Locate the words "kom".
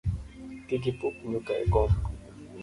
1.73-1.91